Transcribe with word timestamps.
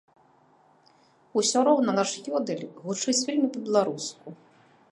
Усё 1.41 1.59
роўна 1.67 1.91
наш 1.99 2.09
ёдэль 2.39 2.63
гучыць 2.81 3.17
вельмі 3.27 3.47
па-беларуску. 3.59 4.27